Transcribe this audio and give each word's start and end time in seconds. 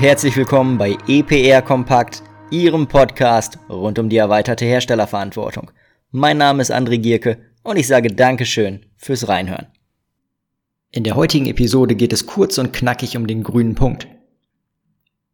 herzlich 0.00 0.38
willkommen 0.38 0.78
bei 0.78 0.96
EPR 1.06 1.60
Kompakt, 1.60 2.22
Ihrem 2.50 2.86
Podcast 2.86 3.58
rund 3.68 3.98
um 3.98 4.08
die 4.08 4.16
erweiterte 4.16 4.64
Herstellerverantwortung. 4.64 5.70
Mein 6.10 6.38
Name 6.38 6.62
ist 6.62 6.72
André 6.72 6.96
Gierke 6.96 7.36
und 7.62 7.76
ich 7.76 7.86
sage 7.86 8.08
Dankeschön 8.08 8.86
fürs 8.96 9.28
Reinhören. 9.28 9.66
In 10.92 11.04
der 11.04 11.14
heutigen 11.14 11.44
Episode 11.44 11.94
geht 11.94 12.14
es 12.14 12.24
kurz 12.24 12.56
und 12.56 12.72
knackig 12.72 13.18
um 13.18 13.26
den 13.26 13.42
grünen 13.42 13.74
Punkt. 13.74 14.08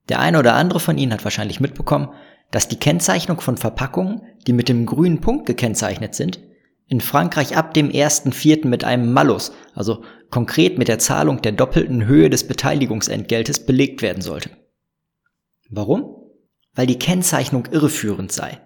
Der 0.09 0.19
eine 0.19 0.41
oder 0.41 0.55
andere 0.55 0.81
von 0.81 0.99
Ihnen 0.99 1.13
hat 1.13 1.23
wahrscheinlich 1.23 1.61
mitbekommen, 1.61 2.09
dass 2.51 2.67
die 2.67 2.81
Kennzeichnung 2.81 3.41
von 3.41 3.59
Verpackungen, 3.59 4.23
die 4.45 4.53
mit 4.53 4.69
dem 4.69 4.87
grünen 4.87 5.21
Punkt 5.21 5.47
gekennzeichnet 5.47 6.17
sind, 6.17 6.41
in 6.89 7.01
Frankreich 7.01 7.57
ab 7.57 7.75
dem 7.75 7.89
1.4. 7.89 8.67
mit 8.67 8.83
einem 8.83 9.13
Malus, 9.13 9.53
also 9.81 10.05
konkret 10.29 10.77
mit 10.77 10.89
der 10.89 10.99
Zahlung 10.99 11.41
der 11.41 11.53
doppelten 11.53 12.05
Höhe 12.05 12.29
des 12.29 12.47
Beteiligungsentgeltes 12.47 13.65
belegt 13.65 14.03
werden 14.03 14.21
sollte. 14.21 14.51
Warum? 15.71 16.17
Weil 16.75 16.87
die 16.87 16.99
Kennzeichnung 16.99 17.67
irreführend 17.71 18.31
sei. 18.31 18.61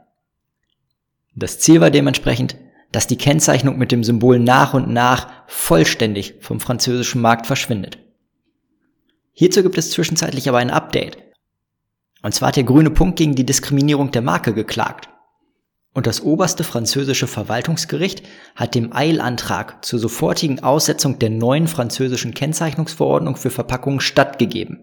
Das 1.37 1.61
Ziel 1.61 1.81
war 1.81 1.93
dementsprechend, 1.93 2.57
dass 2.91 3.07
die 3.07 3.17
Kennzeichnung 3.17 3.79
mit 3.79 3.93
dem 3.93 4.03
Symbol 4.03 4.41
nach 4.41 4.75
und 4.75 4.91
nach 4.91 5.31
vollständig 5.47 6.35
vom 6.41 6.59
französischen 6.59 7.21
Markt 7.21 7.47
verschwindet. 7.47 7.99
Hierzu 9.33 9.63
gibt 9.63 9.79
es 9.79 9.93
zwischenzeitlich 9.93 10.49
aber 10.49 10.59
ein 10.59 10.71
Update. 10.71 11.19
Und 12.23 12.35
zwar 12.35 12.49
hat 12.49 12.57
der 12.57 12.65
grüne 12.65 12.91
Punkt 12.91 13.19
gegen 13.19 13.37
die 13.37 13.47
Diskriminierung 13.47 14.11
der 14.11 14.23
Marke 14.23 14.53
geklagt. 14.53 15.09
Und 15.95 16.09
das 16.09 16.23
oberste 16.23 16.65
französische 16.65 17.29
Verwaltungsgericht 17.29 18.25
hat 18.57 18.75
dem 18.75 18.93
Eilantrag 18.93 19.85
zur 19.85 20.01
sofortigen 20.01 20.61
Aussetzung 20.61 21.21
der 21.21 21.31
neuen 21.31 21.69
französischen 21.69 22.35
Kennzeichnungsverordnung 22.35 23.37
für 23.37 23.51
Verpackungen 23.51 24.01
stattgegeben. 24.01 24.83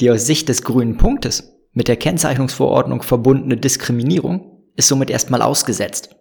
Die 0.00 0.10
aus 0.10 0.26
Sicht 0.26 0.48
des 0.48 0.62
grünen 0.62 0.96
Punktes 0.96 1.54
mit 1.72 1.86
der 1.86 1.96
Kennzeichnungsverordnung 1.96 3.02
verbundene 3.02 3.56
Diskriminierung 3.56 4.64
ist 4.74 4.88
somit 4.88 5.10
erstmal 5.10 5.42
ausgesetzt. 5.42 6.16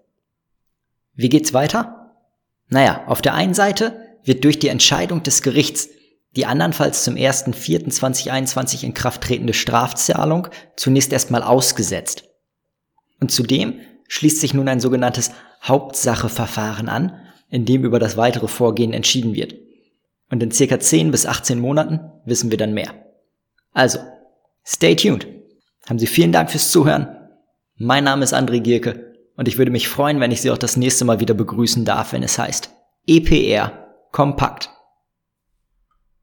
Wie 1.16 1.30
geht's 1.30 1.54
weiter? 1.54 2.14
Naja, 2.68 3.06
auf 3.08 3.24
der 3.24 3.34
einen 3.34 3.56
Seite 3.56 4.00
wird 4.24 4.44
durch 4.44 4.60
die 4.60 4.70
Entscheidung 4.70 5.24
des 5.24 5.42
Gerichts 5.42 5.90
die 6.36 6.46
andernfalls 6.46 7.04
zum 7.04 7.16
1.4.2021 7.16 8.84
in 8.84 8.94
Kraft 8.94 9.22
tretende 9.22 9.54
Strafzahlung 9.54 10.50
zunächst 10.76 11.12
erstmal 11.14 11.42
ausgesetzt. 11.42 12.26
Und 13.20 13.32
zudem 13.32 13.80
schließt 14.08 14.40
sich 14.40 14.54
nun 14.54 14.68
ein 14.68 14.80
sogenanntes 14.80 15.32
Hauptsacheverfahren 15.64 16.90
an, 16.90 17.14
in 17.50 17.66
dem 17.66 17.84
über 17.84 18.00
das 18.00 18.18
weitere 18.18 18.48
Vorgehen 18.48 18.94
entschieden 18.94 19.34
wird. 19.34 19.56
Und 20.30 20.42
in 20.42 20.52
circa 20.52 20.80
10 20.80 21.12
bis 21.12 21.26
18 21.26 21.60
Monaten 21.60 22.00
wissen 22.26 22.52
wir 22.52 22.58
dann 22.58 22.74
mehr. 22.74 22.94
Also, 23.74 24.00
stay 24.66 24.96
tuned. 24.96 25.28
Haben 25.88 26.00
Sie 26.00 26.08
vielen 26.08 26.32
Dank 26.32 26.50
fürs 26.50 26.72
Zuhören. 26.72 27.08
Mein 27.78 28.04
Name 28.04 28.24
ist 28.24 28.34
André 28.34 28.60
Gierke 28.60 29.14
und 29.36 29.48
ich 29.48 29.58
würde 29.58 29.72
mich 29.72 29.88
freuen, 29.88 30.20
wenn 30.20 30.32
ich 30.32 30.42
Sie 30.42 30.50
auch 30.50 30.58
das 30.58 30.78
nächste 30.78 31.06
Mal 31.06 31.20
wieder 31.20 31.34
begrüßen 31.34 31.86
darf, 31.86 32.14
wenn 32.14 32.24
es 32.24 32.40
heißt 32.40 32.72
EPR 33.06 33.72
Kompakt. 34.12 34.70